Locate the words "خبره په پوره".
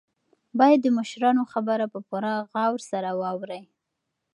1.53-2.33